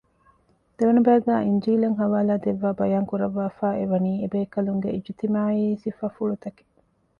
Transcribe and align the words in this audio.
ދެވަނަ 0.77 1.01
ބައިގައި 1.07 1.43
އިންޖީލަށް 1.45 1.97
ޙަވާލާދެއްވައި 2.01 2.77
ބަޔާންކުރައްވައިފައިއެވަނީ 2.79 4.11
އެބޭކަލުންގެ 4.21 4.89
އިޖްތިމާޢީ 4.93 5.63
ސިފަފުޅުތަކެއް 5.83 6.73